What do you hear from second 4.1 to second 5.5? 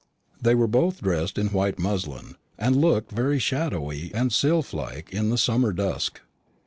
and sylph like in the